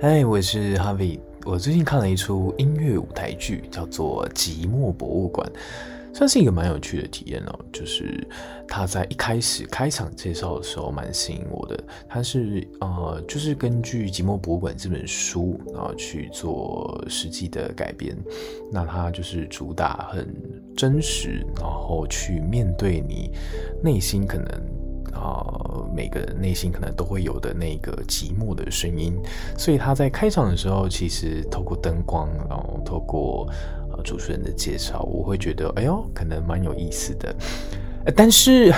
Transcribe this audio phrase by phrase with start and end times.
[0.00, 1.20] 嗨，我是 Harvie。
[1.46, 5.48] 我最近看了一出音乐舞台剧，叫做《寂寞博物馆》，
[6.16, 7.56] 算是一个蛮有趣的体验哦。
[7.72, 8.26] 就是
[8.66, 11.78] 他在一开始开场介绍的时候，蛮吸引我的。
[12.08, 18.16] 它是呃，就是根据《寂寞博物馆》这本书，然后去做实际的改编。
[18.72, 20.26] 那它就是主打很
[20.76, 23.30] 真实，然后去面对你
[23.80, 24.78] 内心可能。
[25.14, 29.14] 啊、每个人内心可能都会有的那个寂寞的声音，
[29.56, 33.48] 所以他在开场的时候，其实透过灯光，然后透过
[33.90, 37.34] 呃主持人的介绍，我会觉得，哎呦，可能蛮有意思的。
[38.16, 38.72] 但是，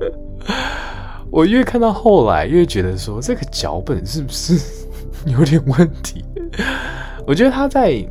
[1.30, 4.58] 我越看到后来，越觉得说这个脚本是不是
[5.26, 6.24] 有点问题？
[7.26, 8.02] 我觉得他在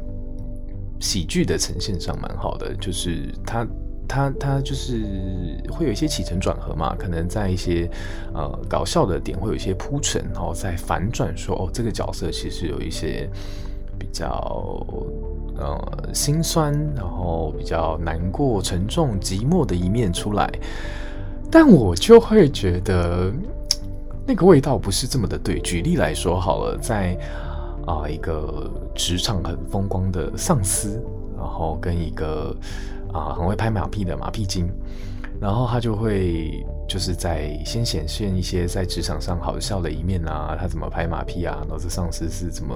[0.99, 3.67] 喜剧的呈现上蛮好的，就是他。
[4.09, 5.05] 他他就是
[5.69, 7.87] 会有一些起承转合嘛，可能在一些
[8.33, 13.29] 呃搞笑的点会有一些铺陈，然后再反转说哦，这个角色其实有一些
[13.99, 14.27] 比较
[15.55, 20.49] 呃心酸，然后比较难过、沉重、寂寞的一面出来，
[21.51, 23.31] 但我就会觉得
[24.25, 25.59] 那个味道不是这么的对。
[25.59, 27.15] 举例来说好了，在
[27.85, 30.99] 啊、一个职场很风光的上司，
[31.37, 32.55] 然后跟一个。
[33.13, 34.69] 啊，很会拍马屁的马屁精，
[35.39, 42.75] 然后他就会就是在先显现一些在职场上好笑的一面啊，他怎么拍马屁啊，然后这上司是怎么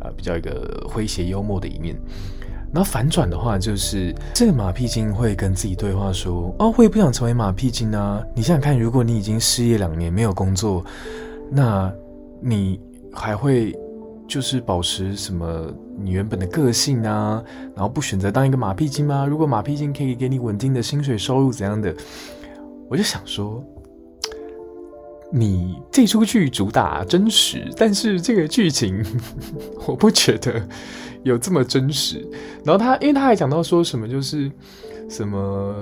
[0.00, 1.96] 呃比较一个诙谐幽默的一面，
[2.72, 10.84] 然后反转的话就是这个马屁精会跟自己对话说，哦，我也不想成为马屁精啊，你想想看，如果你已经失业两年没有工作，
[11.50, 11.92] 那
[12.40, 12.80] 你
[13.12, 13.76] 还会。
[14.28, 17.42] 就是保持什么你原本的个性啊，
[17.74, 19.24] 然后不选择当一个马屁精吗？
[19.24, 21.94] 如果马屁精可以给你稳定的薪水收入怎样的？
[22.90, 23.64] 我就想说，
[25.32, 29.02] 你这出剧主打真实，但是这个剧情
[29.88, 30.62] 我不觉得
[31.22, 32.26] 有这么真实。
[32.64, 34.50] 然后他，因为他还讲到说什么，就是
[35.08, 35.74] 什么，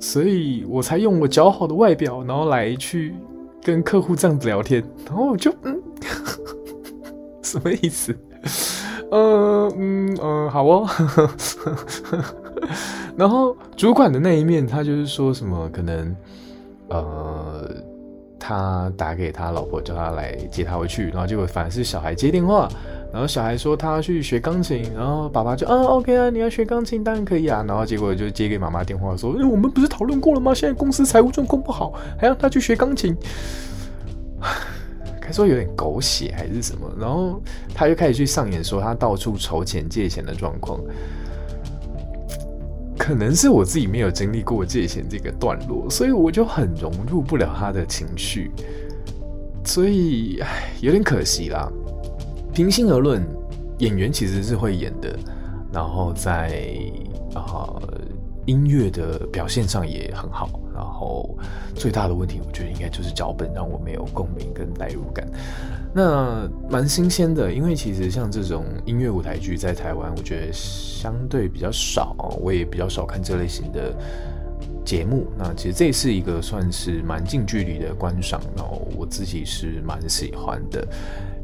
[0.00, 3.14] 所以我才用我姣好的外表，然后来去
[3.62, 5.78] 跟客户这样子聊天，然后我就嗯。
[7.44, 8.14] 什么意思？
[9.10, 10.88] 呃嗯呃，好哦。
[13.16, 16.16] 然后主管的那一面，他就是说什么可能
[16.88, 17.68] 呃，
[18.38, 22.68] 他打给他老婆，叫他来接他回去，然后结果反而是小孩接电话，
[23.12, 30.54] 然后小孩说他要去学钢琴，然后爸爸就啊 OK 啊，你要学钢琴当然可以啊，然后结果就接给妈妈电话说，因为，我们不是讨论过了吗？
[30.54, 33.14] 现在公司财务状况不好，还让他去学钢琴。
[35.32, 37.40] 说有点狗血还是什么，然后
[37.74, 40.80] 他就开始去上演说他到处筹钱借钱的状况，
[42.98, 48.50] 可能是我自己没有经历过借钱这个段落，所以我就很融入不了他的情绪，
[49.64, 51.70] 所以唉，有点可惜啦。
[52.52, 53.26] 平心而论，
[53.78, 55.18] 演员其实是会演的，
[55.72, 56.66] 然后在
[57.34, 57.72] 啊。
[58.44, 61.36] 音乐的表现上也很好，然后
[61.74, 65.26] 最大的问题，我觉得应该就是脚本让我没有共鸣跟代入感。
[65.94, 73.94] 那蛮新鲜的，因为其实像这种音乐舞台剧在台湾，我觉得相对比较少，我也比较少看这类型的
[74.84, 75.26] 节目。
[75.38, 80.88] 那其实这是一个算是蛮近距离的观赏，然后我自己是蛮喜欢的。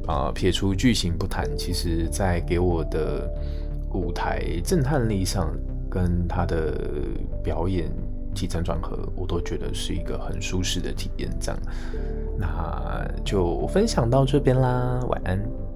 [0.06, 3.31] 啊、呃，撇除剧情不谈，其实在给我的
[3.93, 5.50] 舞台震撼力上。
[5.91, 6.75] 跟他的
[7.43, 7.91] 表演
[8.38, 11.28] 起承转合，我都觉得是一个很舒适的体验。
[11.41, 11.60] 这样，
[12.38, 15.68] 那就分享到这边啦，晚安。